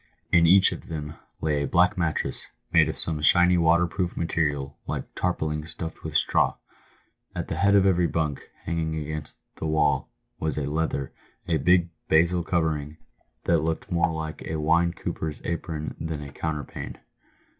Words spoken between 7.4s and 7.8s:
the head